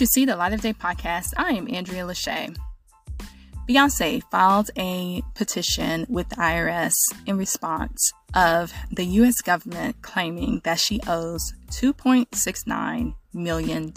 to 0.00 0.06
See 0.06 0.24
the 0.24 0.34
Light 0.34 0.54
of 0.54 0.62
Day 0.62 0.72
podcast. 0.72 1.34
I 1.36 1.50
am 1.50 1.68
Andrea 1.70 2.04
Lashea. 2.04 2.56
Beyonce 3.68 4.22
filed 4.30 4.70
a 4.78 5.20
petition 5.34 6.06
with 6.08 6.26
the 6.30 6.36
IRS 6.36 6.96
in 7.26 7.36
response 7.36 8.10
of 8.34 8.72
the 8.90 9.04
U.S. 9.04 9.42
government 9.42 10.00
claiming 10.00 10.62
that 10.64 10.80
she 10.80 11.00
owes 11.06 11.52
$2.69 11.72 13.14
million 13.34 13.92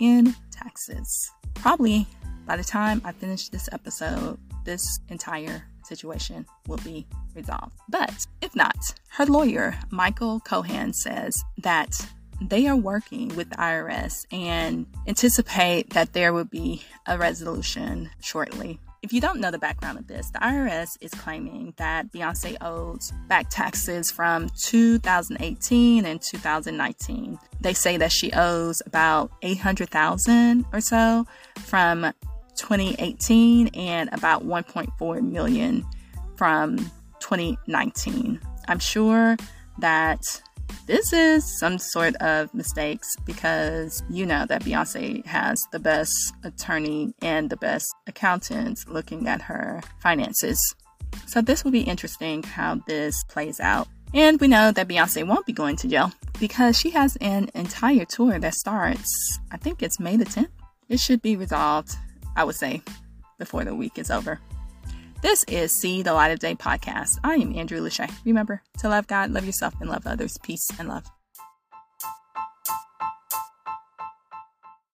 in 0.00 0.34
taxes. 0.50 1.30
Probably 1.54 2.06
by 2.46 2.58
the 2.58 2.64
time 2.64 3.00
I 3.02 3.12
finish 3.12 3.48
this 3.48 3.70
episode, 3.72 4.38
this 4.66 5.00
entire 5.08 5.64
situation 5.84 6.44
will 6.68 6.80
be 6.84 7.06
resolved. 7.34 7.72
But 7.88 8.26
if 8.42 8.54
not, 8.54 8.76
her 9.12 9.24
lawyer, 9.24 9.78
Michael 9.90 10.40
Cohen, 10.40 10.92
says 10.92 11.42
that 11.62 11.94
they 12.48 12.66
are 12.66 12.76
working 12.76 13.34
with 13.36 13.50
the 13.50 13.56
IRS 13.56 14.26
and 14.32 14.86
anticipate 15.06 15.90
that 15.90 16.12
there 16.12 16.32
will 16.32 16.44
be 16.44 16.82
a 17.06 17.18
resolution 17.18 18.10
shortly. 18.20 18.80
If 19.02 19.12
you 19.12 19.20
don't 19.20 19.40
know 19.40 19.50
the 19.50 19.58
background 19.58 19.98
of 19.98 20.06
this, 20.06 20.30
the 20.30 20.38
IRS 20.38 20.96
is 21.00 21.10
claiming 21.12 21.74
that 21.76 22.12
Beyonce 22.12 22.56
owes 22.60 23.12
back 23.26 23.50
taxes 23.50 24.12
from 24.12 24.48
2018 24.50 26.04
and 26.04 26.22
2019. 26.22 27.38
They 27.60 27.74
say 27.74 27.96
that 27.96 28.12
she 28.12 28.32
owes 28.32 28.80
about 28.86 29.32
800,000 29.42 30.66
or 30.72 30.80
so 30.80 31.26
from 31.58 32.12
2018 32.54 33.68
and 33.74 34.08
about 34.12 34.44
1.4 34.44 35.20
million 35.20 35.84
from 36.36 36.78
2019. 37.18 38.40
I'm 38.68 38.78
sure 38.78 39.36
that 39.78 40.42
this 40.86 41.12
is 41.12 41.58
some 41.58 41.78
sort 41.78 42.16
of 42.16 42.52
mistakes 42.52 43.14
because 43.24 44.02
you 44.10 44.26
know 44.26 44.46
that 44.46 44.64
Beyonce 44.64 45.24
has 45.26 45.66
the 45.70 45.78
best 45.78 46.34
attorney 46.42 47.14
and 47.22 47.50
the 47.50 47.56
best 47.56 47.94
accountants 48.06 48.86
looking 48.88 49.28
at 49.28 49.42
her 49.42 49.80
finances. 50.00 50.74
So 51.26 51.40
this 51.40 51.64
will 51.64 51.70
be 51.70 51.82
interesting 51.82 52.42
how 52.42 52.80
this 52.86 53.22
plays 53.24 53.60
out. 53.60 53.88
And 54.14 54.40
we 54.40 54.48
know 54.48 54.72
that 54.72 54.88
Beyonce 54.88 55.26
won't 55.26 55.46
be 55.46 55.52
going 55.52 55.76
to 55.76 55.88
jail 55.88 56.12
because 56.38 56.78
she 56.78 56.90
has 56.90 57.16
an 57.16 57.50
entire 57.54 58.04
tour 58.04 58.38
that 58.38 58.54
starts, 58.54 59.38
I 59.50 59.56
think 59.56 59.82
it's 59.82 60.00
May 60.00 60.16
the 60.16 60.24
10th. 60.24 60.48
It 60.88 61.00
should 61.00 61.22
be 61.22 61.36
resolved, 61.36 61.96
I 62.36 62.44
would 62.44 62.56
say, 62.56 62.82
before 63.38 63.64
the 63.64 63.74
week 63.74 63.98
is 63.98 64.10
over. 64.10 64.40
This 65.22 65.44
is 65.44 65.70
See 65.70 66.02
the 66.02 66.14
Light 66.14 66.32
of 66.32 66.40
Day 66.40 66.56
podcast. 66.56 67.20
I 67.22 67.34
am 67.34 67.56
Andrea 67.56 67.80
Lashea. 67.80 68.12
Remember 68.24 68.60
to 68.78 68.88
love 68.88 69.06
God, 69.06 69.30
love 69.30 69.46
yourself, 69.46 69.72
and 69.80 69.88
love 69.88 70.04
others. 70.04 70.36
Peace 70.42 70.68
and 70.80 70.88
love. 70.88 71.04